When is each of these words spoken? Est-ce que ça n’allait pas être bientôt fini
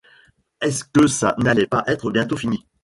Est-ce 0.61 0.83
que 0.83 1.05
ça 1.05 1.35
n’allait 1.37 1.67
pas 1.67 1.83
être 1.85 2.09
bientôt 2.09 2.35
fini 2.35 2.65